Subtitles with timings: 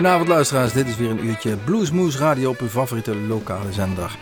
[0.00, 4.18] Goedenavond luisteraars, dit is weer een uurtje Bluesmoes Radio op uw favoriete lokale zender.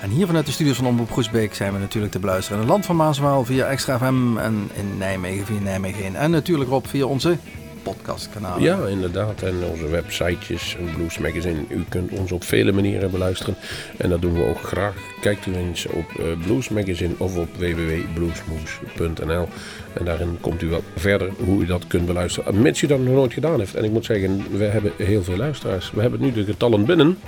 [0.00, 2.72] En hier vanuit de studios van Omroep Groesbeek zijn we natuurlijk te beluisteren in het
[2.72, 6.14] land van Maaswaal via Extra FM en in Nijmegen via Nijmegen 1.
[6.14, 7.38] En natuurlijk op via onze
[7.82, 8.62] podcastkanalen.
[8.62, 9.42] Ja, inderdaad.
[9.42, 11.64] En onze websitejes, Blues Magazine.
[11.68, 13.56] U kunt ons op vele manieren beluisteren.
[13.96, 14.94] En dat doen we ook graag.
[15.20, 19.48] Kijkt u eens op uh, Blues Magazine of op www.bluesmoes.nl.
[19.92, 22.62] En daarin komt u wel verder hoe u dat kunt beluisteren.
[22.62, 23.74] Mits u dat nog nooit gedaan heeft.
[23.74, 25.90] En ik moet zeggen, we hebben heel veel luisteraars.
[25.90, 27.18] We hebben nu de getallen binnen.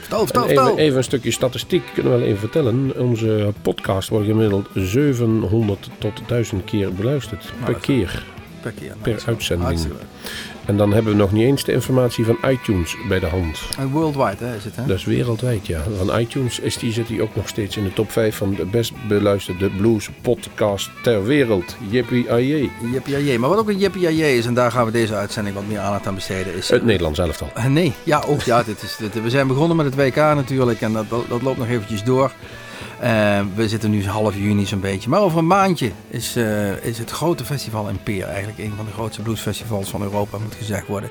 [0.00, 2.92] Vertel, vertel, even, even, een stukje statistiek kunnen we wel even vertellen.
[2.96, 7.52] Onze podcast wordt gemiddeld 700 tot 1000 keer beluisterd.
[7.64, 8.33] per keer
[8.64, 8.94] per keer.
[9.02, 9.80] Per uitzending.
[10.64, 13.60] En dan hebben we nog niet eens de informatie van iTunes bij de hand.
[13.78, 14.86] En worldwide hè, is het hè?
[14.86, 15.82] Dat is wereldwijd, ja.
[15.96, 18.64] Van iTunes is die, zit hij ook nog steeds in de top 5 van de
[18.64, 21.76] best beluisterde blues podcast ter wereld.
[21.88, 22.70] Jippie Aye.
[22.92, 23.38] Jippie Aye.
[23.38, 25.78] Maar wat ook een Jippie Aye is, en daar gaan we deze uitzending wat meer
[25.78, 26.68] aandacht aan besteden, is...
[26.68, 27.50] Het Nederlands elftal.
[27.56, 28.62] Uh, nee, ja, ook ja.
[28.62, 31.58] dit is, dit, we zijn begonnen met het WK natuurlijk en dat, dat, dat loopt
[31.58, 32.32] nog eventjes door.
[33.04, 35.08] Uh, we zitten nu half juni zo'n beetje.
[35.08, 38.26] Maar over een maandje is, uh, is het grote festival in Peer.
[38.26, 41.10] Eigenlijk een van de grootste bluesfestivals van Europa, moet gezegd worden.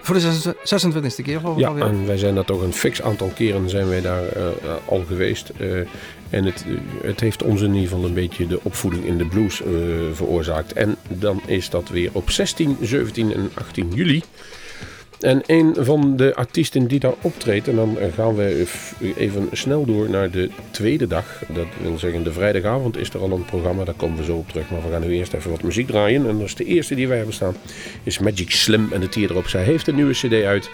[0.00, 1.84] Voor de 26e keer geloof ik Ja, alweer.
[1.84, 4.42] en wij zijn daar toch een fix aantal keren zijn wij daar uh,
[4.84, 5.52] al geweest.
[6.30, 6.64] en het,
[7.02, 9.62] het heeft ons in ieder geval een beetje de opvoeding in de blues
[10.12, 10.72] veroorzaakt.
[10.72, 14.22] En dan is dat weer op 16, 17 en 18 juli.
[15.20, 18.66] En een van de artiesten die daar optreedt, en dan gaan we
[19.16, 21.42] even snel door naar de tweede dag.
[21.54, 24.48] Dat wil zeggen, de vrijdagavond is er al een programma, daar komen we zo op
[24.48, 24.70] terug.
[24.70, 26.28] Maar we gaan nu eerst even wat muziek draaien.
[26.28, 27.54] En dat is de eerste die wij hebben staan,
[28.02, 29.48] is Magic Slim en de tier erop.
[29.48, 30.70] Zij heeft een nieuwe cd uit,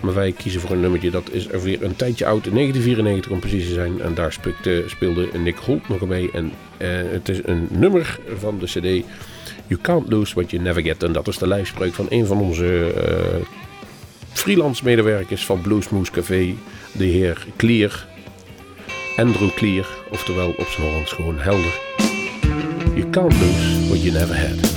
[0.00, 3.40] maar wij kiezen voor een nummertje dat is er weer een tijdje oud, 1994 om
[3.40, 4.00] precies te zijn.
[4.00, 6.30] En daar speelde, speelde Nick Holt nog mee.
[6.32, 9.04] En eh, het is een nummer van de cd
[9.66, 11.02] You Can't Lose What You Never Get.
[11.02, 12.92] En dat is de lijfspreuk van een van onze...
[12.96, 13.46] Uh,
[14.32, 16.54] freelance medewerkers van Bluesmoose Café,
[16.92, 18.06] de heer Clear,
[19.16, 21.80] Andrew Clear, oftewel op zijn Hollands gewoon helder.
[22.94, 24.71] You can't lose what you never had.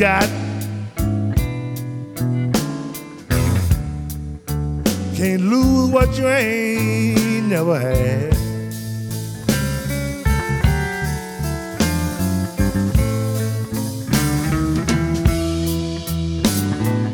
[0.00, 0.26] Got.
[5.14, 8.32] Can't lose what you ain't never had.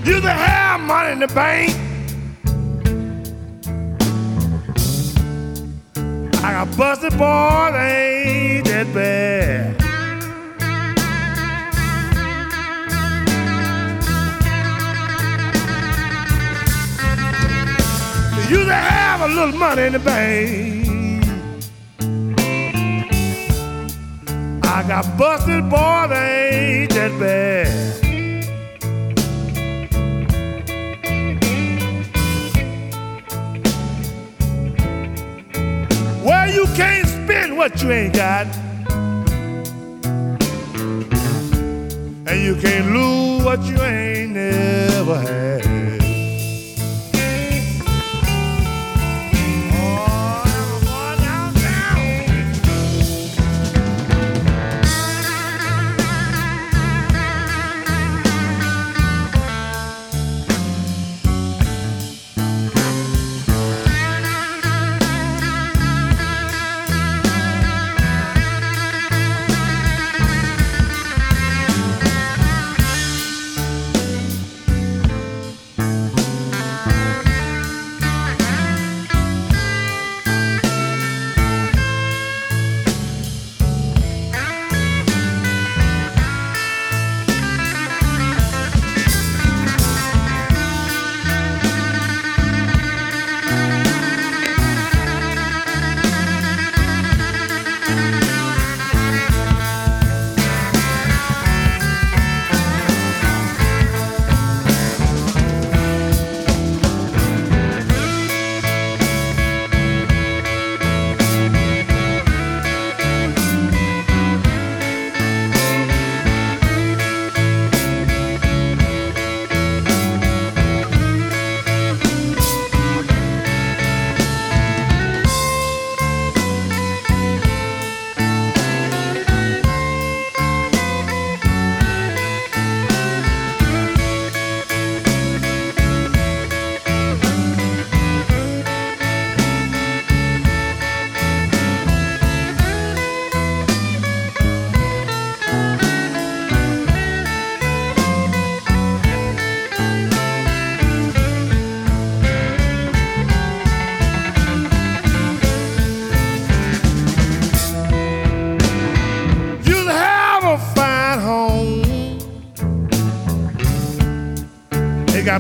[0.07, 1.75] You can have money in the bank.
[6.45, 9.86] I got busted boys, ain't that bad.
[18.49, 20.87] You to have a little money in the bank.
[24.65, 27.67] I got busted, boy, they ain't that bad.
[36.25, 38.47] Well, you can't spend what you ain't got.
[42.29, 45.66] And you can't lose what you ain't never had.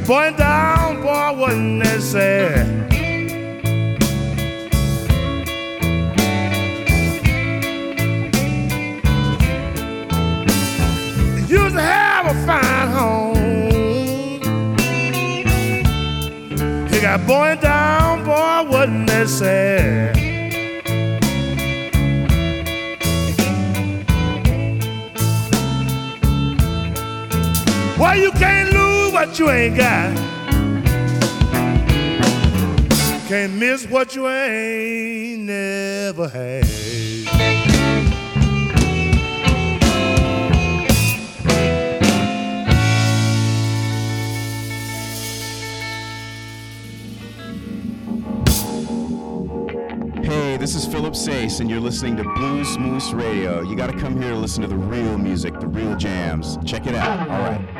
[0.06, 0.45] Põe
[33.76, 36.64] Can't what you ain't never had.
[50.24, 53.60] Hey, this is Philip Sace, and you're listening to Blues Moose Radio.
[53.60, 56.56] You gotta come here to listen to the real music, the real jams.
[56.64, 57.28] Check it out.
[57.28, 57.75] All right.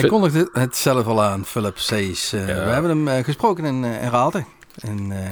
[0.00, 2.32] Hij kondigde het zelf al aan, Philip Sees.
[2.32, 2.64] Eh, Ja.
[2.64, 4.44] We hebben hem eh, gesproken in, eh, in Raalte.
[4.78, 5.30] En, eh,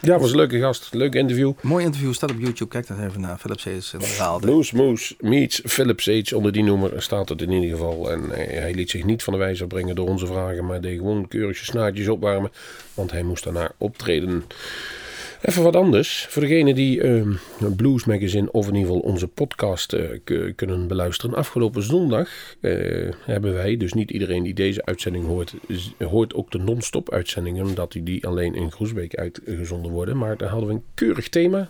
[0.00, 0.88] Ja, was een leuke gast.
[0.94, 1.52] Leuk interview.
[1.60, 2.70] mooi interview staat op YouTube.
[2.70, 3.38] Kijk dat even naar.
[3.38, 4.46] Philip Sees in Raalte.
[4.46, 6.36] Blues Moose meets Philip Sage.
[6.36, 8.10] Onder die noemer staat het in ieder geval.
[8.12, 10.64] En hij liet zich niet van de wijzer brengen door onze vragen.
[10.66, 12.50] Maar deed gewoon keurig zijn snaadjes opwarmen.
[12.94, 14.44] Want hij moest daarna optreden.
[15.44, 16.26] Even wat anders.
[16.28, 17.32] Voor degenen die ehm,
[17.76, 20.08] Blues Magazine of in ieder geval onze podcast eh,
[20.56, 21.36] kunnen beluisteren.
[21.36, 22.28] Afgelopen zondag
[22.60, 25.54] eh, hebben wij, dus niet iedereen die deze uitzending hoort,
[25.98, 27.66] hoort ook de non-stop uitzendingen.
[27.66, 30.16] Omdat die, die alleen in Groesbeek uitgezonden worden.
[30.16, 31.68] Maar daar hadden we een keurig thema.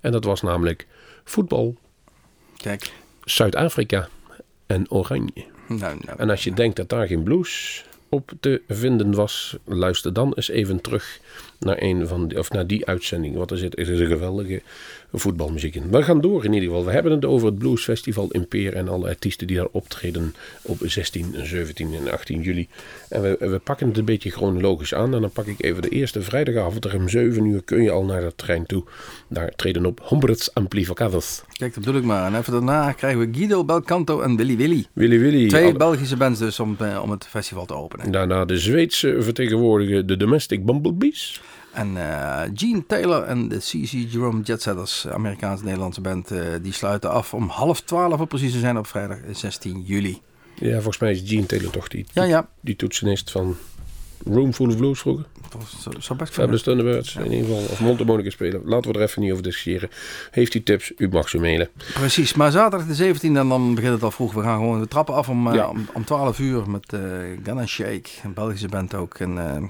[0.00, 0.86] En dat was namelijk
[1.24, 1.76] voetbal,
[2.56, 2.92] Kijk.
[3.24, 4.08] Zuid-Afrika
[4.66, 5.44] en Oranje.
[5.68, 10.12] Nou, nou, En als je denkt dat daar geen blues op te vinden was, luister
[10.12, 11.20] dan eens even terug
[11.60, 13.36] naar, een van die, of naar die uitzending.
[13.36, 14.62] Want er zit er is een geweldige
[15.12, 15.90] voetbalmuziek in.
[15.90, 16.84] We gaan door in ieder geval.
[16.84, 20.34] We hebben het over het Blues Festival in Peer en alle artiesten die daar optreden
[20.62, 22.68] op 16, 17 en 18 juli.
[23.08, 25.14] En we, we pakken het een beetje chronologisch aan.
[25.14, 26.84] En dan pak ik even de eerste vrijdagavond.
[26.84, 28.84] Er om 7 uur kun je al naar dat trein toe.
[29.28, 31.42] Daar treden op Humberts Amplificados.
[31.56, 32.26] kijk, dat bedoel ik maar.
[32.32, 34.86] En even daarna krijgen we Guido Belcanto en Willy Willy.
[34.92, 35.48] Willy Willy.
[35.48, 38.12] Twee alle- Belgische bands dus om, eh, om het festival te openen.
[38.12, 41.40] Daarna de Zweedse vertegenwoordiger, de Domestic Bumblebees.
[41.72, 47.34] En eh, Gene Taylor en de CC Jerome Jetsetters, Amerikaans-Nederlandse band, eh, die sluiten af
[47.34, 50.20] om half twaalf, om precies te zijn, op vrijdag 16 juli.
[50.54, 52.48] Ja, volgens mij is Gene Taylor toch die, Ja, ja.
[52.60, 53.56] die toetsenist van
[54.24, 55.24] Room Full of Blues vroeger.
[55.50, 56.32] Dat zou- best.
[56.32, 57.62] Fabulous Thunderbirds in ieder geval.
[57.70, 58.60] Of Monte Monica spelen.
[58.64, 59.88] Laten we er even niet over discussiëren.
[60.30, 60.92] Heeft u tips?
[60.96, 61.68] U mag ze mailen.
[61.94, 64.32] Precies, maar zaterdag de 17e en dan begint het al vroeg.
[64.32, 65.68] We gaan gewoon, we trappen af om, eh, Ja.
[65.68, 67.00] om, om 12 uur met eh
[67.44, 69.14] Gun Shake, een Belgische band ook.
[69.14, 69.62] En eh,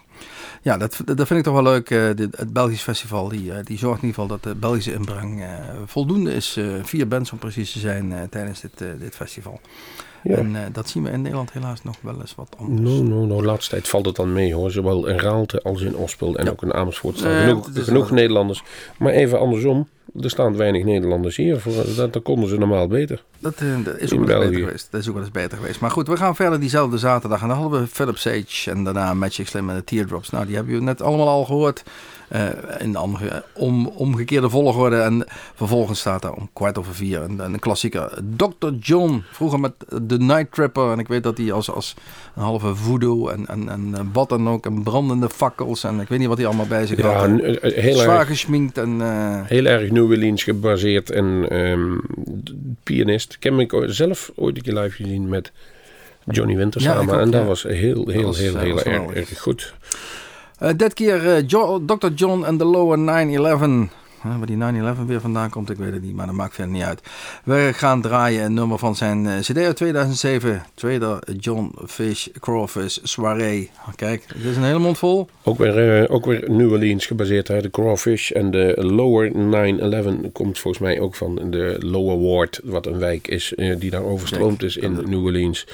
[0.62, 1.88] ja, dat, dat vind ik toch wel leuk.
[2.16, 5.44] dit, het Belgisch festival, die, die zorgt in ieder geval dat de Belgische inbreng
[5.87, 6.59] voldoende is.
[6.83, 9.61] vier bands om precies te zijn tijdens dit, dit festival.
[10.22, 10.37] Ja.
[10.37, 12.90] En eh, dat zien we in Nederland helaas nog wel eens wat anders.
[12.90, 13.42] No, no, no.
[13.42, 14.70] Laatste tijd valt het dan mee hoor.
[14.70, 16.50] Zowel in Raalte als in Ospel en Ja.
[16.50, 18.62] ook in Amersfoort staan Nee, genoeg, genoeg wel- Nederlanders.
[18.98, 19.88] Maar even andersom.
[20.20, 21.61] Er staan weinig Nederlanders hier.
[21.61, 23.22] Voor, dat, dat konden ze normaal beter.
[23.38, 24.88] Dat, eh, dat is ook wel eens beter geweest.
[24.90, 25.80] Dat is ook wel eens beter geweest.
[25.80, 27.42] Maar goed, we gaan verder diezelfde zaterdag.
[27.42, 30.30] En dan hadden we Philip Sage en daarna Magic Slim en de Teardrops.
[30.30, 31.83] Nou, die hebben we net allemaal al gehoord.
[32.31, 32.47] Eh,
[32.79, 34.97] in de andere, om, omgekeerde volgorde.
[34.97, 38.19] En vervolgens staat daar om kwart over vier een, een klassieker.
[38.37, 38.69] Dr.
[38.81, 39.73] John, vroeger met
[40.09, 40.90] The Night Trapper.
[40.93, 41.95] En ik weet dat hij als, als
[42.37, 44.66] een halve voodoo en, en, en eh, wat dan ook.
[44.66, 45.85] En brandende fakkels.
[45.85, 47.40] En ik weet niet wat hij allemaal bij zich Ja, had.
[47.40, 49.01] eh, heel Zwaar erg, geschminkt en...
[49.01, 51.11] eh, heel erg New Orleans gebaseerd.
[51.11, 51.47] En
[52.45, 53.35] d- pianist.
[53.40, 55.53] Ik heb ook zelf ooit een keer live gezien met
[56.25, 57.14] Johnny Winter Ja, ik samen.
[57.14, 57.47] ook, en dat ja.
[57.47, 57.77] was heel,
[58.09, 59.75] heel, heel, eh, heel was erg, erg goed.
[60.61, 62.07] Eh, dit keer eh, Jo- Dr.
[62.14, 63.88] John en de Lower 911.
[64.23, 66.73] Huh, waar die 911 weer vandaan komt, ik weet het niet, maar dat maakt verder
[66.73, 67.03] niet uit.
[67.44, 70.62] We gaan draaien een nummer van zijn eh, CD uit 2007.
[70.75, 73.70] Trader John Fish Crawfish Soiree.
[73.96, 75.29] Kijk, dit is een hele mond vol.
[75.44, 77.49] Ook weer, ook weer New Orleans gebaseerd.
[77.49, 77.61] Hè?
[77.62, 82.61] De Crawfish en de Lower 911 komt volgens mij ook van de Lower Ward.
[82.64, 85.66] Wat een wijk is die daar overstroomd is in New Orleans.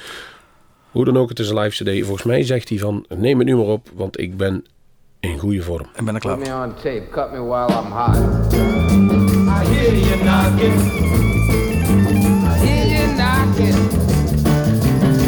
[0.91, 2.05] Hoe dan ook, het is een live cd.
[2.05, 4.65] Volgens mij zegt hij van, neem het nu maar op, want ik ben
[5.19, 5.85] in goede vorm.
[5.95, 6.57] Ik ben er klaar Put voor.
[6.57, 7.07] me on tape.
[7.11, 8.15] Cut me while I'm hot.
[8.15, 8.19] I
[9.65, 10.73] hear you knocking.
[12.43, 13.75] I hear you knocking.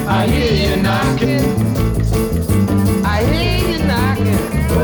[0.07, 1.41] I hear you knocking.
[3.05, 4.39] I hear you knocking.
[4.71, 4.75] Oh,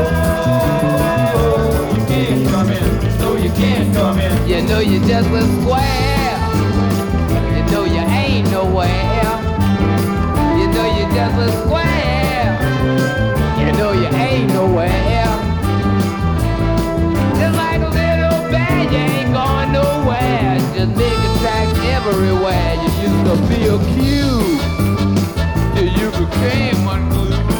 [1.94, 3.18] you can't come in.
[3.20, 4.32] No, you can't come in.
[4.48, 6.38] You know you just was square.
[7.56, 9.40] You know you ain't nowhere.
[10.58, 11.85] You know you just was square.
[22.08, 22.74] Everywhere.
[22.74, 24.60] You used to be a cute
[25.74, 27.55] till you became unglued.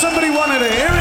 [0.00, 0.99] somebody wanted it.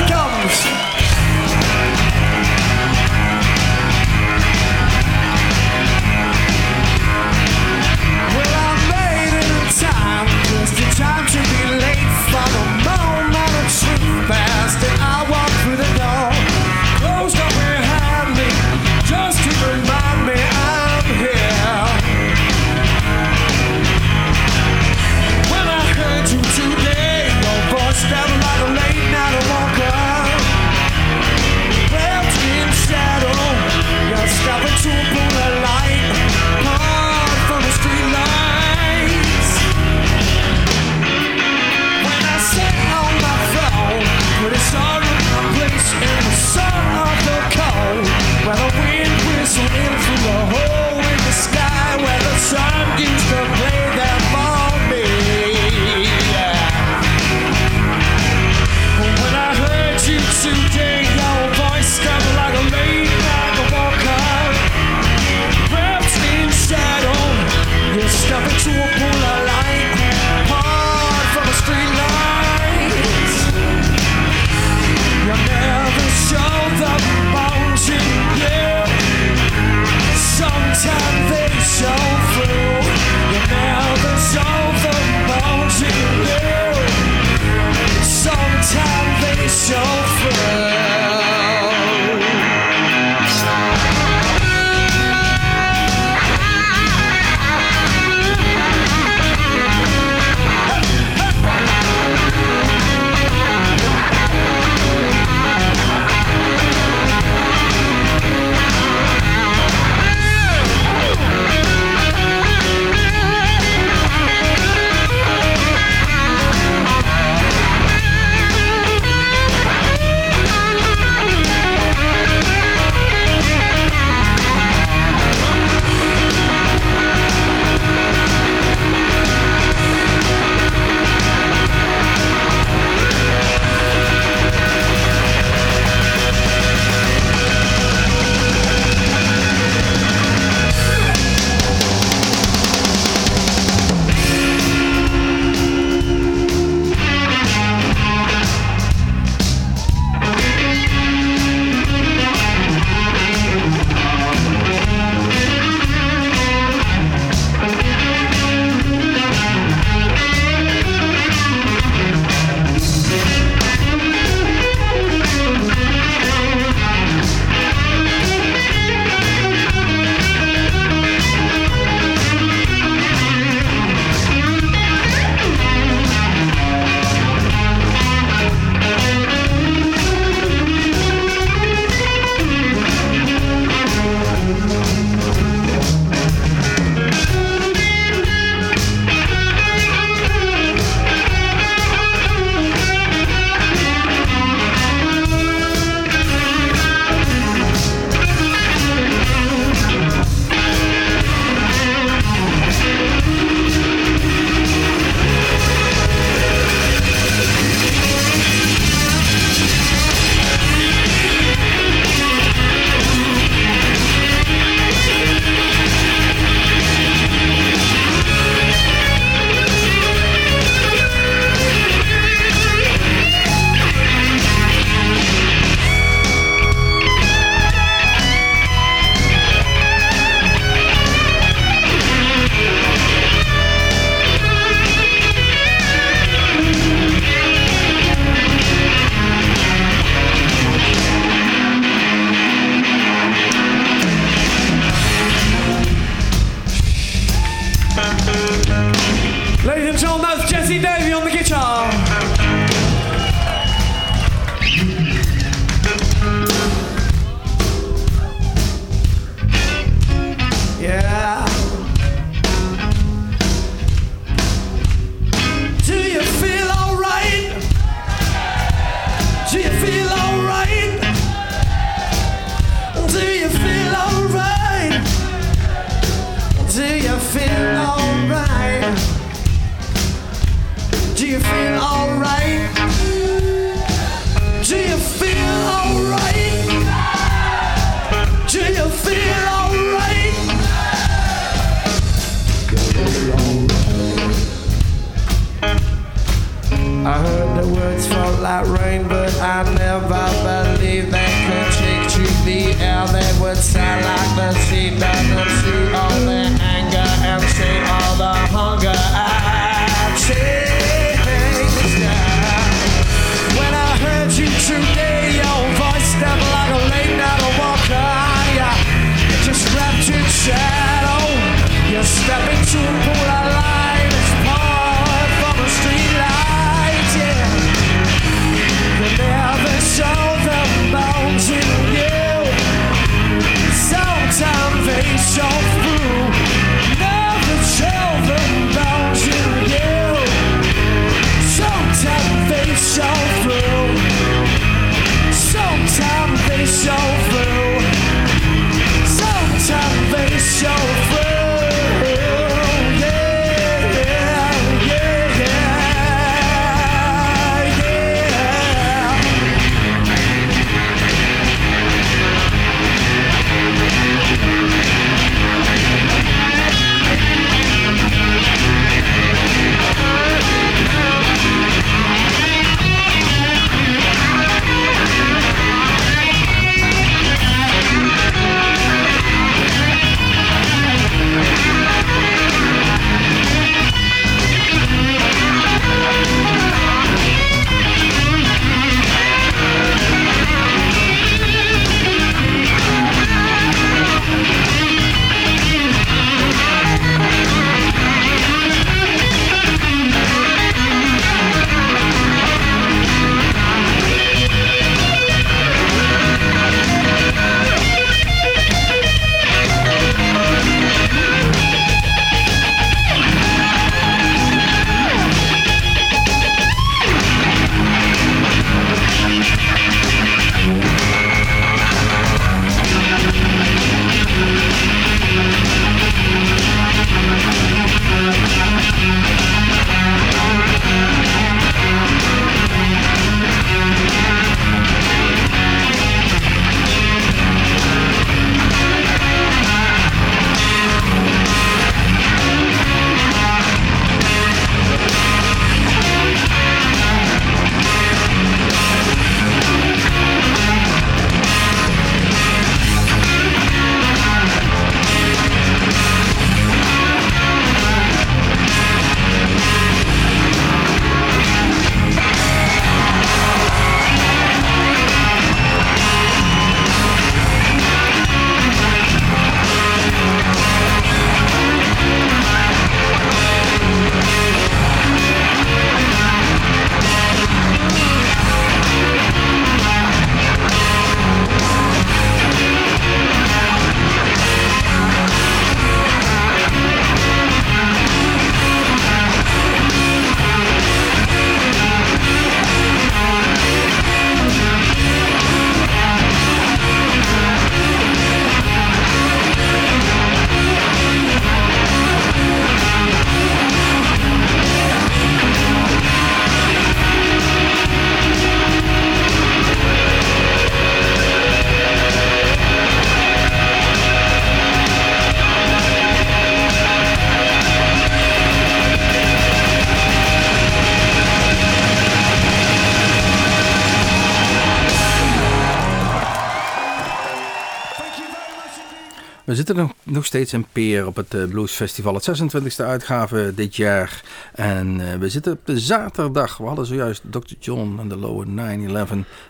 [529.76, 532.14] Nog, nog steeds in Peer op het eh, Blues Festival.
[532.14, 534.24] Het 26e uitgave dit jaar.
[534.54, 536.58] En eh, we zitten op de zaterdag.
[536.58, 537.54] We hadden zojuist Dr.
[537.60, 538.52] John en de Lower 9-11.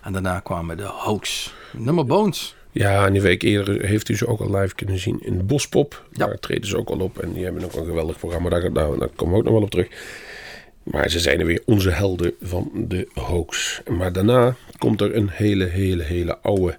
[0.02, 1.54] En daarna kwamen de Hoax.
[1.72, 2.56] Nummer Bones.
[2.72, 6.06] Ja, en die week eerder heeft u ze ook al live kunnen zien in Bospop.
[6.12, 6.26] Ja.
[6.26, 7.20] Daar treden ze ook al op.
[7.20, 8.50] En die hebben ook een geweldig programma.
[8.50, 9.88] Daar, daar, daar komen we ook nog wel op terug.
[10.84, 13.82] Maar ze zijn er weer onze helden van de hoax.
[13.88, 16.78] Maar daarna komt er een hele, hele, hele oude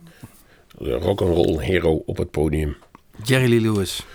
[0.79, 2.77] rock'n'roll hero op het podium.
[3.25, 4.07] Jerry Lee Lewis.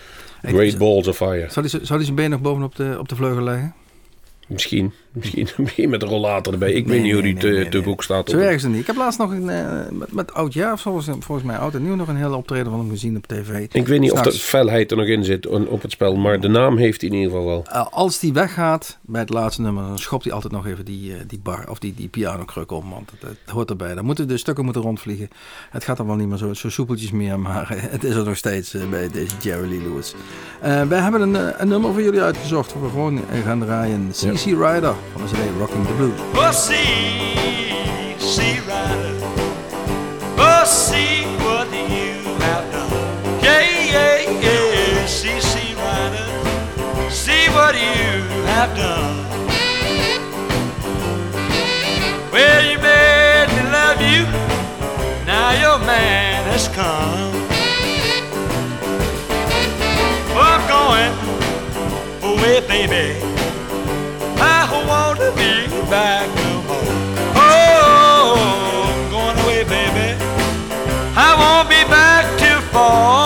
[0.41, 1.47] Great Balls of Fire.
[1.49, 3.73] Zou hij, z- zou hij zijn been nog bovenop de, op de vleugel leggen?
[4.47, 6.71] Misschien, misschien, misschien met een rollator erbij.
[6.71, 8.30] Ik weet niet hoe die nee, te, boek staat.
[8.30, 8.80] Zo op- ergens niet.
[8.80, 11.73] Ik heb laatst nog een, eh, met, met oud jaar, of volgens, volgens mij oud
[11.73, 13.67] en nieuw, nog een hele optreden van hem gezien op tv.
[13.71, 16.15] Ik weet niet of de felheid er nog in zit op het spel.
[16.15, 17.65] Maar de naam heeft hij in ieder geval wel.
[17.67, 21.13] Eh, als die weggaat bij het laatste nummer, dan schopt hij altijd nog even die,
[21.13, 22.89] eh, die bar of die, die pianokruk om.
[22.89, 23.95] Want het, het hoort erbij.
[23.95, 25.30] Dan moeten de stukken moeten rondvliegen.
[25.69, 28.38] Het gaat dan wel niet meer zo, zo soepeltjes meer, maar het is er nog
[28.38, 30.15] steeds bij deze Jerry Lee Lewis.
[30.62, 32.73] Wij hebben een, een nummer voor jullie uitgezocht.
[32.73, 34.10] Waar we gewoon gaan draaien.
[34.12, 36.19] CC Rider Van de CD Rocking the Blues.
[36.33, 36.85] Pussy,
[38.17, 39.15] see rider.
[40.35, 43.41] Pussy, what do you have done?
[43.41, 43.61] Yeah,
[43.93, 45.05] yeah, yeah.
[45.05, 46.27] See, see rider.
[47.09, 48.21] See what you
[48.53, 49.25] have done.
[52.31, 54.25] Well, you made me love you.
[55.25, 57.33] Now your man has come.
[60.33, 61.13] Well, I'm going
[62.33, 63.35] away, baby
[65.89, 66.82] back no more.
[67.36, 68.36] Oh,
[68.89, 70.17] I'm going away, baby.
[71.15, 73.24] I won't be back till fall.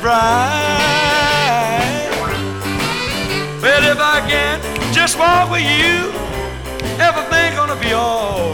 [0.00, 1.80] Bright.
[3.62, 4.60] Well, if I can
[4.92, 6.10] just walk with you,
[6.98, 8.49] everything gonna be alright.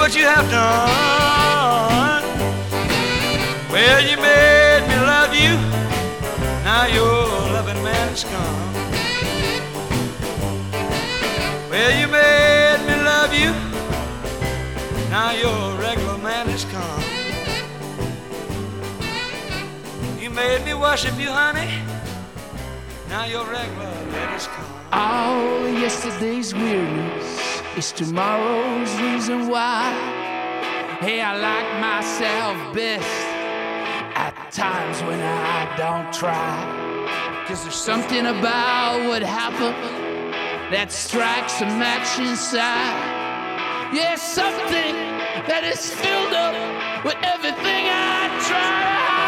[0.00, 2.24] What you have done.
[3.70, 5.52] Well, you made me love you.
[6.64, 8.72] Now your loving man has come.
[11.68, 13.52] Well, you made me love you.
[15.10, 17.02] Now your regular man has come.
[20.18, 21.82] You made me worship you, honey.
[23.10, 24.64] Now your regular man has come.
[24.92, 27.39] All yesterday's weariness
[27.80, 29.90] is tomorrow's reason why.
[31.00, 33.16] Hey, I like myself best
[34.26, 36.52] at times when I don't try.
[37.46, 39.80] Cause there's something about what happened
[40.74, 43.00] that strikes a match inside.
[43.94, 44.94] Yeah, something
[45.48, 46.56] that is filled up
[47.02, 49.19] with everything I try.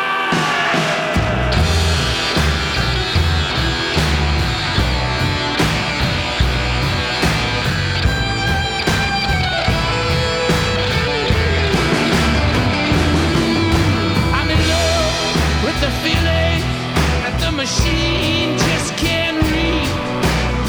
[17.73, 19.89] Machine just can't read.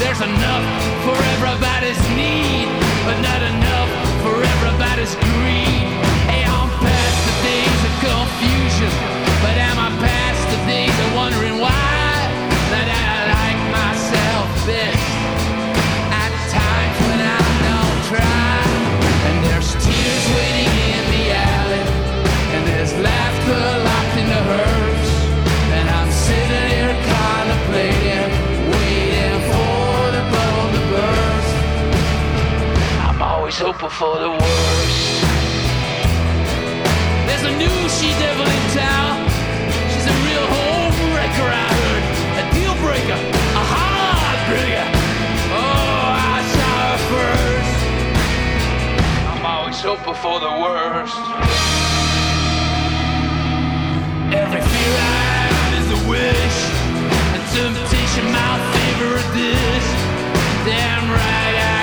[0.00, 0.64] There's enough
[1.04, 2.68] for everybody's need,
[3.04, 3.90] but not enough
[4.22, 5.43] for everybody's greed.
[33.84, 35.22] Always for the worst.
[37.26, 39.28] There's a new she devil in town.
[39.92, 42.04] She's a real home wrecker, I heard.
[42.40, 43.18] A deal breaker,
[43.60, 44.88] a heartbreaker.
[45.52, 47.76] Oh, I saw her first.
[49.30, 51.20] I'm always hoping for the worst.
[54.32, 56.58] Every fear I have is a wish.
[57.36, 59.88] A temptation, my favorite dish.
[60.64, 61.73] Damn right, I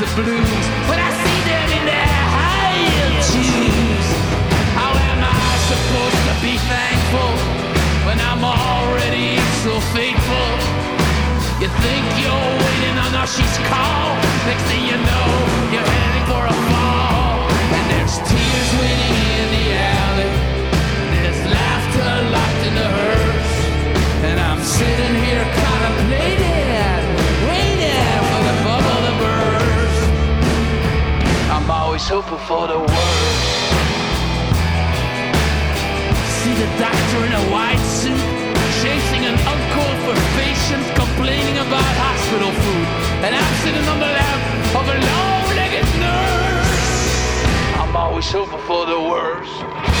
[0.00, 0.64] the blues.
[0.88, 4.06] When I see them in their high shoes.
[4.72, 7.32] How am I supposed to be thankful
[8.08, 10.48] when I'm already so faithful?
[11.60, 14.16] You think you're waiting on her, she's called.
[14.48, 15.28] Next thing you know,
[15.68, 17.44] you're heading for a fall.
[17.76, 19.66] And there's tears waiting in the
[20.00, 20.32] alley.
[21.12, 23.52] There's laughter locked in the hearse.
[24.32, 26.49] And I'm sitting here contemplating,
[32.00, 33.60] always hoping for the worst.
[36.40, 38.16] See the doctor in a white suit,
[38.80, 42.86] chasing an uncle for patient, complaining about hospital food.
[43.24, 44.40] An accident on the lap
[44.78, 47.04] of a long legged nurse.
[47.80, 49.99] I'm always hoping for the worst.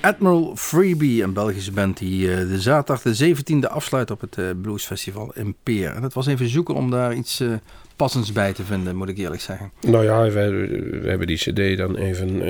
[0.00, 4.44] Admiral Freebie, een Belgische band die eh, de zaterdag de 17e afsluit op het eh,
[4.62, 5.90] Bluesfestival in Peer.
[5.90, 7.48] En het was even zoeken om daar iets eh,
[7.96, 9.70] passends bij te vinden, moet ik eerlijk zeggen.
[9.80, 12.42] Nou ja, we, hebben die cd dan even,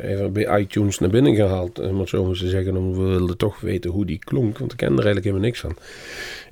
[0.00, 1.78] even bij iTunes naar binnen gehaald.
[1.78, 4.58] Om het zo maar te zeggen, omdat we wilden toch weten hoe die klonk.
[4.58, 5.76] Want ik ken er eigenlijk helemaal niks van.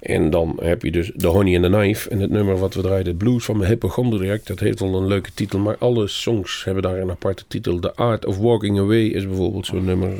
[0.04, 2.10] En dan heb je dus The Honey and the Knife.
[2.10, 4.46] En het nummer wat we draaiden, Blues van mijn hypochondriac.
[4.46, 5.58] Dat heeft wel een leuke titel.
[5.58, 7.78] Maar alle songs hebben daar een aparte titel.
[7.78, 10.12] The Art of Walking Away is bijvoorbeeld zo'n nummer.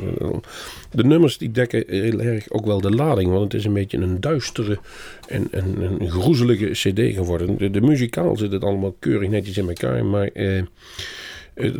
[0.91, 3.31] De nummers die dekken heel erg ook wel de lading.
[3.31, 4.79] Want het is een beetje een duistere
[5.27, 7.57] en een, een groezelige cd geworden.
[7.57, 10.05] De, de muzikaal zit het allemaal keurig netjes in elkaar.
[10.05, 10.27] Maar...
[10.27, 10.61] Eh,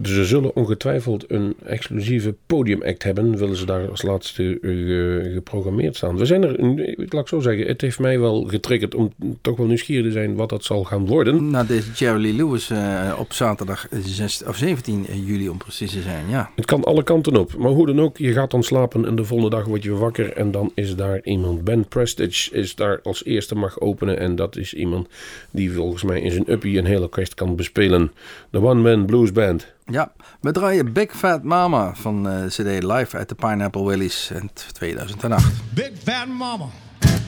[0.03, 3.37] Ze zullen ongetwijfeld een exclusieve podiumact hebben.
[3.37, 6.17] Willen ze daar als laatste eh, geprogrammeerd staan.
[6.17, 9.57] We zijn er, eh, laat ik zo zeggen, het heeft mij wel getriggerd om toch
[9.57, 11.49] wel nieuwsgierig te zijn wat dat zal gaan worden.
[11.49, 16.29] Na deze Jerry Lewis eh, op zaterdag 6, of 17 juli om precies te zijn,
[16.29, 16.51] ja.
[16.55, 17.57] Het kan alle kanten op.
[17.57, 20.33] Maar hoe dan ook, je gaat dan slapen en de volgende dag word je wakker.
[20.33, 21.63] En dan is daar iemand.
[21.63, 24.19] Ben Prestige is daar als eerste mag openen.
[24.19, 25.07] En dat is iemand
[25.51, 28.11] die volgens mij in zijn uppie een hele orkest kan bespelen.
[28.49, 29.64] De One Man Blues Band.
[29.91, 30.11] Ja,
[30.41, 35.43] we draaien Big Fat Mama van eh CD Live uit de Pineapple Willies in 2008.
[35.73, 36.65] Big fat mama,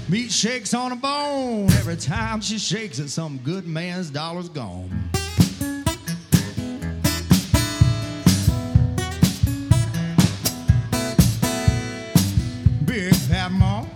[0.05, 1.65] meat shakes on a bone.
[1.65, 4.89] Every time she shakes it, some good man's dollar's gone.
[12.85, 13.87] Big fat mama,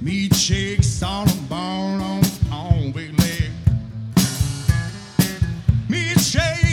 [0.00, 3.50] meat shakes on a bone, on, on big leg.
[5.88, 6.65] Meat shakes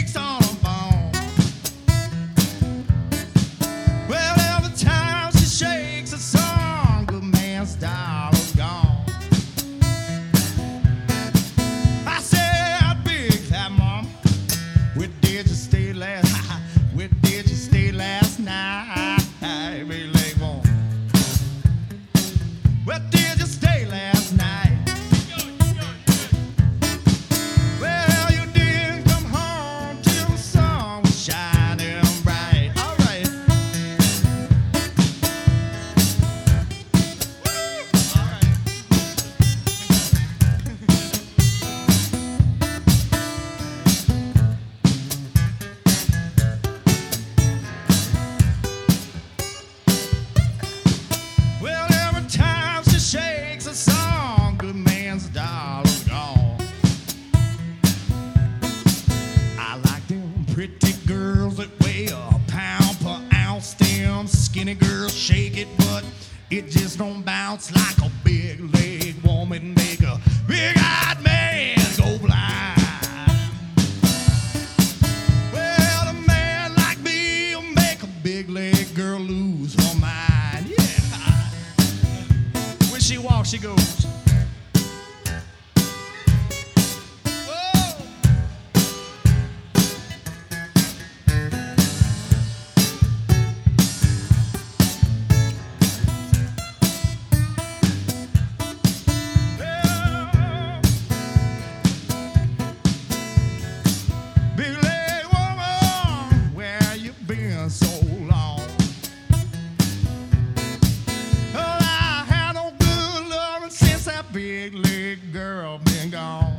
[114.34, 116.52] big leg girl been gone.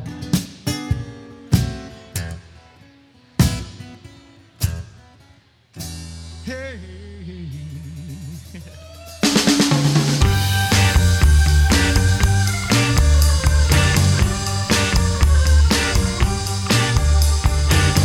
[6.45, 6.79] Hey.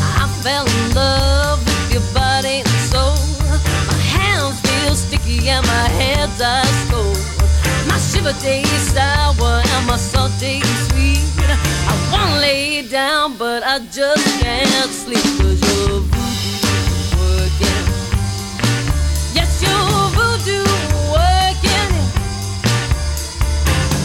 [0.03, 3.15] I fell in love with your body and soul.
[3.87, 6.90] My hands feel sticky and my head's ice
[8.31, 11.19] My shiver sour and my salt tastes sweet.
[11.41, 16.71] I wanna lay down, but I just can't sleep 'cause your voodoo
[17.19, 17.87] working.
[19.35, 20.65] Yes, your voodoo
[21.11, 21.93] working.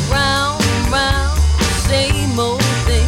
[0.10, 1.40] Round, round,
[1.88, 3.08] same old thing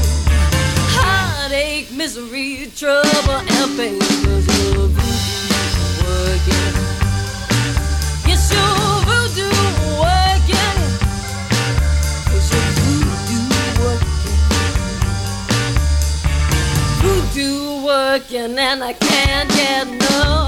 [0.98, 4.17] heartache, misery, trouble, and pain.
[18.30, 20.47] Working and I can't get enough.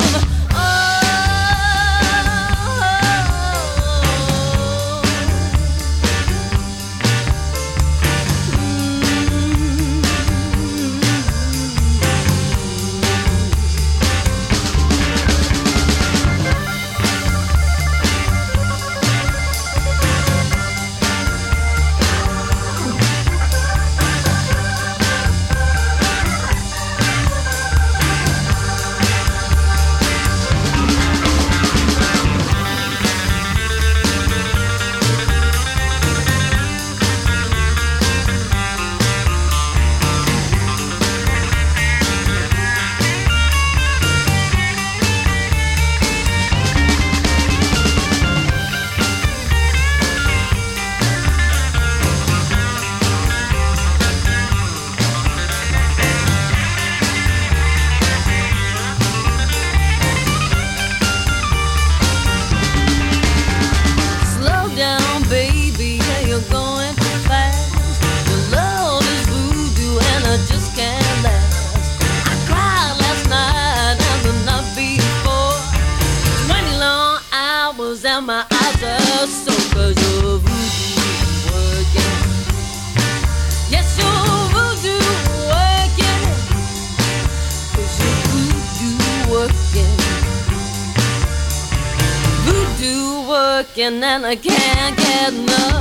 [94.10, 95.79] And I can't get enough.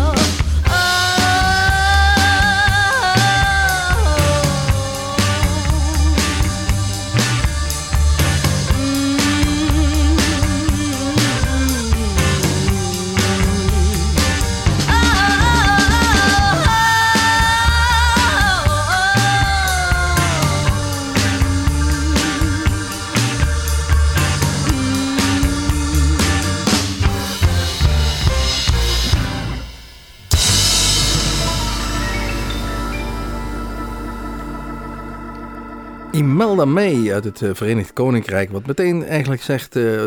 [36.38, 38.50] Imelda May uit het eh, Verenigd Koninkrijk.
[38.50, 40.02] Wat meteen eigenlijk zegt eh,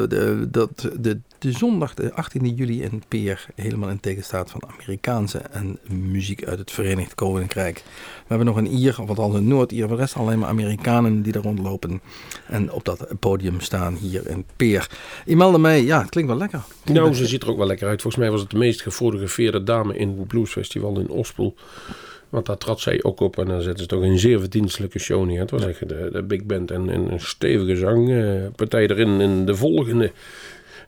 [0.47, 5.79] dat de, de zondag, de 18e juli in Peer, helemaal in tegenstaat van Amerikaanse en
[5.89, 7.84] muziek uit het Verenigd Koninkrijk.
[7.86, 11.34] We hebben nog een Ier, of althans een Noord-Ier, de rest alleen maar Amerikanen die
[11.34, 12.01] er rondlopen.
[12.47, 14.89] En op dat podium staan hier in Peer.
[15.25, 16.61] Imelda May, ja, het klinkt wel lekker.
[16.86, 18.01] Nou, ze ziet er ook wel lekker uit.
[18.01, 21.55] Volgens mij was het de meest gefotografeerde dame in het Bluesfestival in Ospel.
[22.32, 25.25] Want daar trad zij ook op en dan zetten ze toch een zeer verdienstelijke show
[25.25, 25.39] neer.
[25.39, 29.21] Het was echt de, de big band en, en een stevige zangpartij erin.
[29.21, 30.11] En de volgende,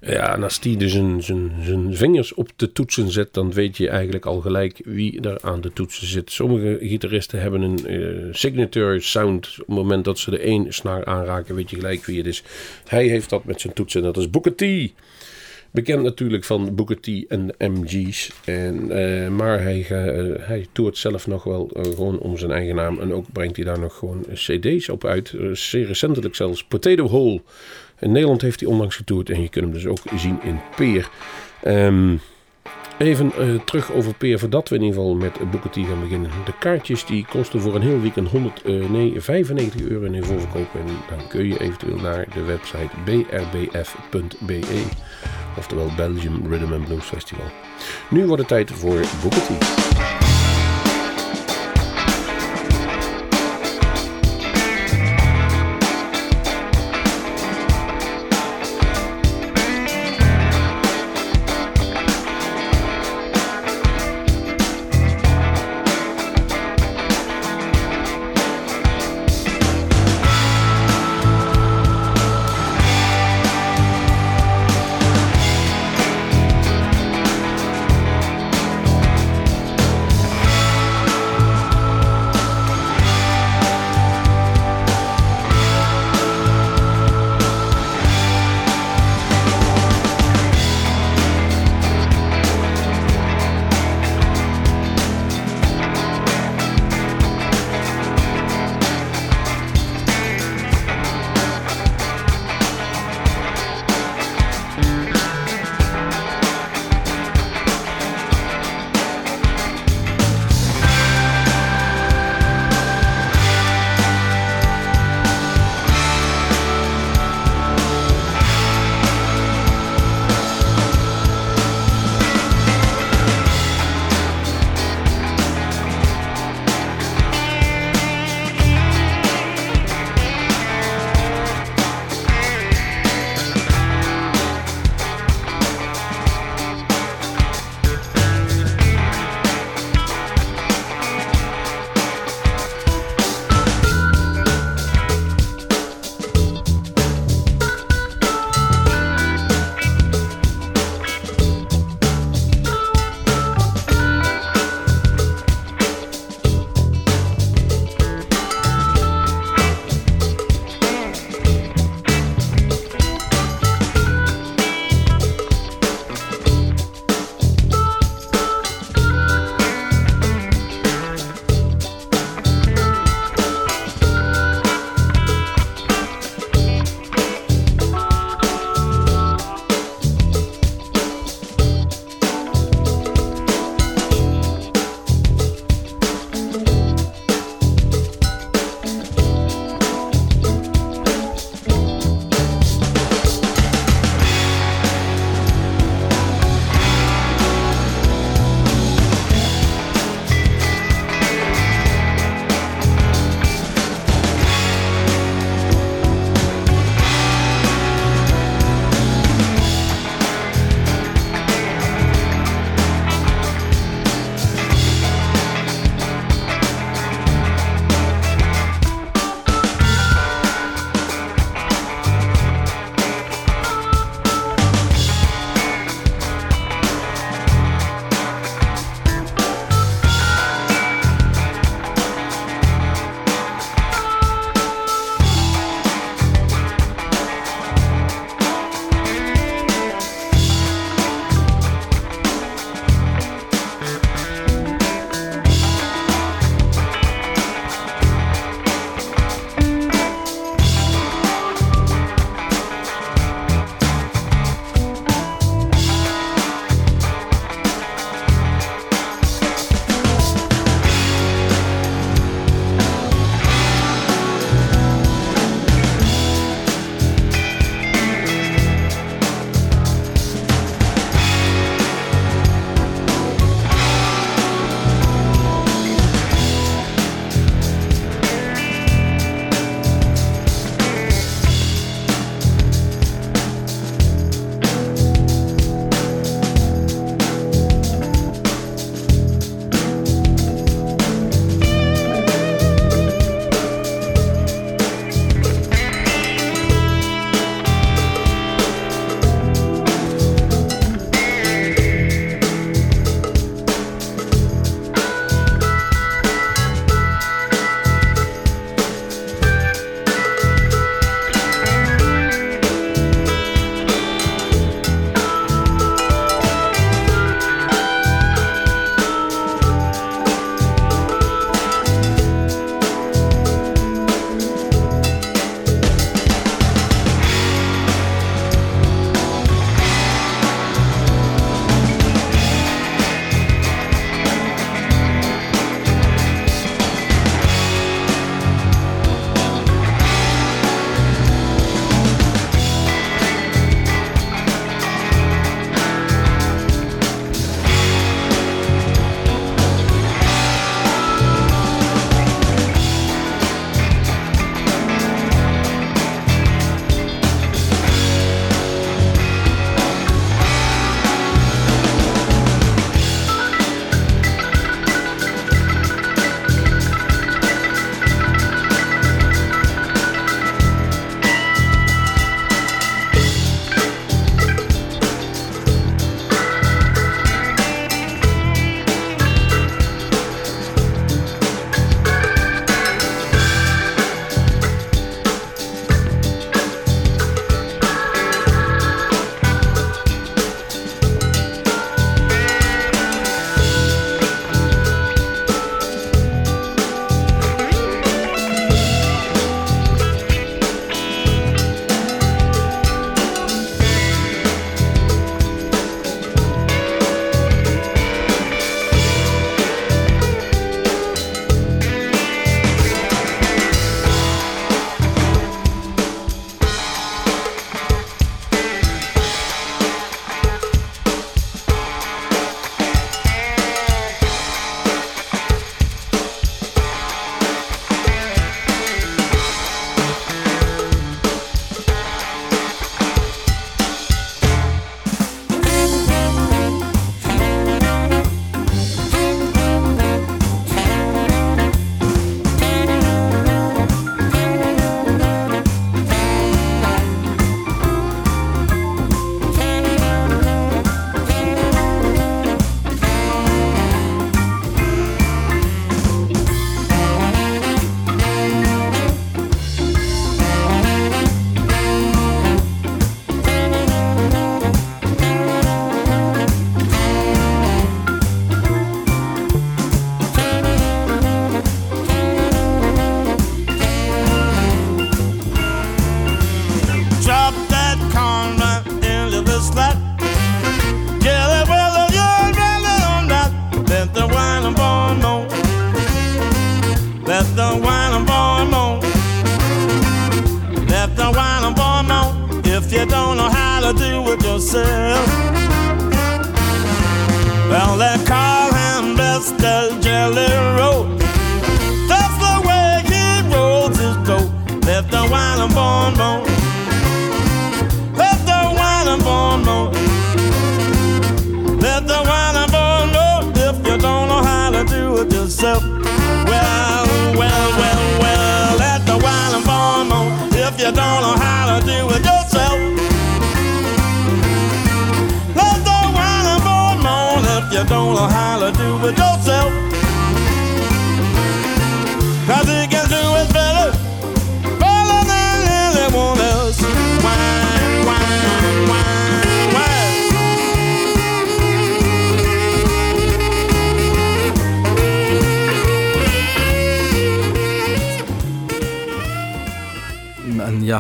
[0.01, 3.89] ja, en als die dus zijn, zijn, vingers op de toetsen zet, dan weet je
[3.89, 6.31] eigenlijk al gelijk wie er aan de toetsen zit.
[6.31, 9.47] Sommige gitaristen hebben een eh, signature sound.
[9.51, 12.43] Op het moment dat ze de één snaar aanraken, weet je gelijk wie het is.
[12.87, 14.91] Hij heeft dat met zijn toetsen, dat is Booker T.
[15.73, 18.31] Bekend natuurlijk van Booker T en MG's.
[18.45, 22.75] En, eh, maar hij, eh, hij toert zelf nog wel eh, gewoon om zijn eigen
[22.75, 22.99] naam.
[22.99, 25.35] En ook brengt hij daar nog gewoon cd's op uit.
[25.51, 26.63] Zeer recentelijk zelfs.
[26.63, 27.41] Potato Hole.
[27.99, 29.29] In Nederland heeft hij onlangs getoerd.
[29.29, 31.09] En je kunt hem dus ook zien in Peer.
[31.63, 32.15] Ehm,
[32.97, 34.39] even eh, terug over Peer.
[34.39, 36.31] Voordat we in ieder geval met Booker gaan beginnen.
[36.45, 40.75] De kaartjes die kosten voor een heel weekend 100, eh, nee, 95 euro in voorverkoop.
[40.75, 44.59] En dan kun je eventueel naar de website brbf.be.
[45.57, 47.45] Oftewel Belgium Rhythm and Blues Festival.
[48.09, 50.32] Nu wordt het tijd voor Booker.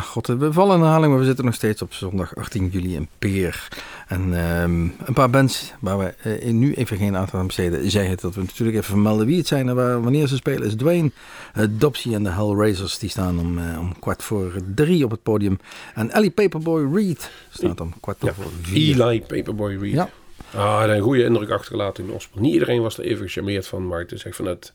[0.03, 3.07] God, we vallen in herhaling, maar we zitten nog steeds op zondag 18 juli in
[3.19, 3.67] Peer.
[4.07, 8.07] En ehm, een paar bands waar we eh, nu even geen aandacht aan besteden, zei
[8.07, 10.67] het dat we natuurlijk even vermelden wie het zijn en waar, wanneer ze spelen.
[10.67, 11.11] Is Dwayne,
[11.57, 15.23] uh, Dopsy en de Hellraisers, die staan om, eh, om kwart voor drie op het
[15.23, 15.59] podium.
[15.93, 19.01] En Ellie Paperboy Reed staat om kwart Ja, voor vier.
[19.01, 19.93] Eli Paperboy Reed.
[19.93, 20.09] Ja.
[20.55, 22.45] Ah, een goede indruk achtergelaten in oorsprong.
[22.45, 24.73] Niet iedereen was er even gecharmeerd van, maar het is echt van het,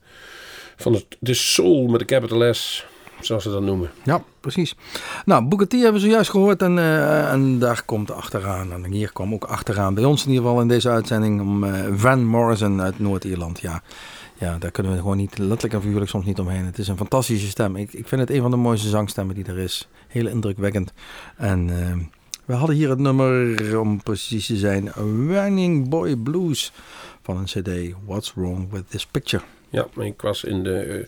[0.76, 2.86] van het de soul met de capital S,
[3.20, 3.90] zoals ze dat noemen.
[4.02, 4.74] Ja, precies.
[5.24, 8.72] Nou, Booker T hebben we zojuist gehoord en, eh, en daar komt achteraan.
[8.72, 11.84] En hier kwam ook achteraan, bij ons in ieder geval in deze uitzending, om eh,
[11.94, 13.60] Van Morrison uit Noord-Ierland.
[13.60, 13.82] Ja.
[14.38, 16.64] ja, daar kunnen we gewoon niet, letterlijk en figuurlijk soms niet omheen.
[16.64, 17.76] Het is een fantastische stem.
[17.76, 19.88] Ik, ik vind het een van de mooiste zangstemmen die er is.
[20.08, 20.92] Heel indrukwekkend.
[21.36, 21.96] En eh,
[22.44, 24.92] we hadden hier het nummer, om precies te zijn,
[25.26, 26.72] Running Boy Blues
[27.22, 29.42] van een cd, What's Wrong With This Picture.
[29.70, 31.06] Ja, ik was in de, eh,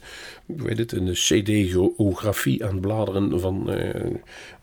[0.58, 4.10] hoe heet het, in de CD-geografie aan het bladeren van eh,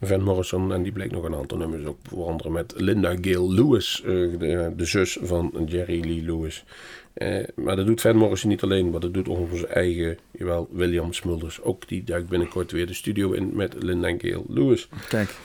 [0.01, 0.73] Van Morrison.
[0.73, 4.11] En die bleek nog een aantal nummers op, onder andere met Linda Gale Lewis, eh,
[4.75, 6.65] de, zus van Jerry Lee Lewis.
[7.13, 11.13] Eh, maar dat doet Van Morrison niet alleen, maar dat doet onze eigen, jawel, William
[11.13, 11.61] Smulders.
[11.61, 14.87] Ook die duikt binnenkort weer de studio in met Linda Gale Lewis.
[15.09, 15.35] Kijk.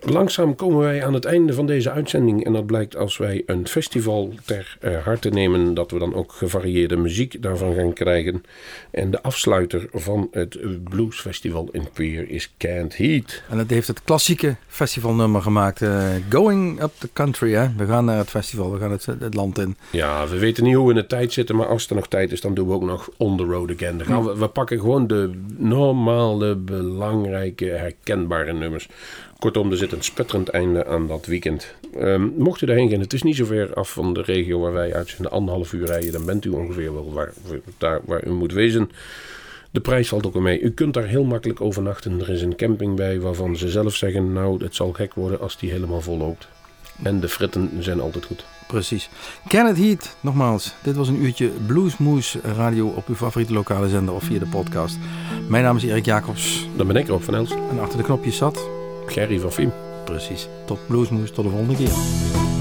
[0.00, 2.44] Langzaam komen wij aan het einde van deze uitzending.
[2.44, 5.74] En dat blijkt als wij een festival ter eh, harte nemen.
[5.74, 8.42] Dat we dan ook gevarieerde muziek daarvan gaan krijgen.
[8.90, 13.42] En de afsluiter van het bluesfestival in Peer is Can't Heat.
[13.48, 15.82] En het heeft het klassieke festivalnummer gemaakt.
[15.82, 17.52] eh, Going Up the Country.
[17.54, 17.66] Hè?
[17.76, 19.76] We gaan naar het festival, we gaan het, het land in.
[19.90, 21.56] Ja, we weten niet hoe we in de tijd zitten.
[21.56, 23.98] Maar als er nog tijd is, dan doen we ook nog On the Road Again.
[23.98, 28.88] Dan gaan we, we pakken gewoon de normale, belangrijke, herkenbare nummers.
[29.38, 31.74] Kortom, er zit een spetterend einde aan dat weekend.
[31.94, 34.72] Ehm, mocht u daarheen gaan, het is niet zo ver af van de regio waar
[34.72, 35.32] wij uitzenden.
[35.32, 37.32] Anderhalf uur rijden, dan bent u ongeveer wel waar,
[37.78, 38.90] daar waar u moet wezen.
[39.70, 40.60] De prijs valt ook wel mee.
[40.60, 42.20] U kunt daar heel makkelijk overnachten.
[42.20, 44.32] Er is een camping bij waarvan ze zelf zeggen...
[44.32, 46.48] nou, het zal gek worden als die helemaal vol loopt.
[47.02, 48.44] En de fritten zijn altijd goed.
[48.66, 49.08] Precies.
[49.48, 50.74] Kenneth Heat, nogmaals.
[50.82, 54.98] Dit was een uurtje Bluesmoes Radio op uw favoriete lokale zender of via de podcast.
[55.48, 56.68] Mijn naam is Erik Jacobs.
[56.76, 57.54] Dan ben ik Rob van Elst.
[57.70, 58.77] En achter de knopjes zat...
[59.12, 59.72] Gerry van Fiem.
[60.04, 60.48] Precies.
[60.66, 62.57] Tot Bluesmoes, tot de volgende keer.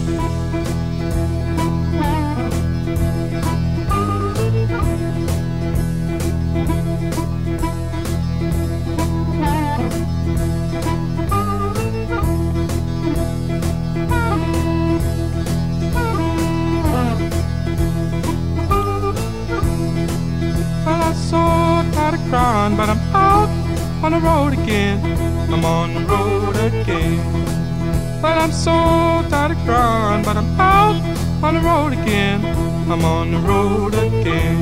[30.28, 31.01] But I'm out
[31.41, 32.43] on the road again.
[32.91, 34.59] I'm on the road again.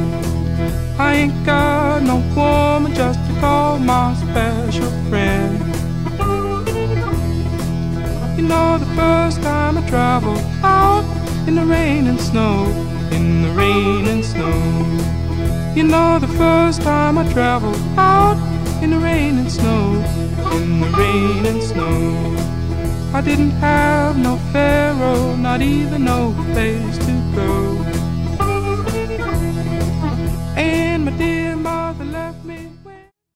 [0.99, 5.57] I ain't got no woman just to call my special friend.
[8.38, 11.03] You know, the first time I traveled out
[11.47, 12.66] in the rain and snow,
[13.11, 14.55] in the rain and snow.
[15.76, 18.38] You know, the first time I traveled out
[18.84, 19.95] in the rain and snow,
[20.57, 22.45] in the rain and snow.
[23.16, 27.82] I didn't have no pharaoh, not even no place to go.
[30.57, 31.55] And my dear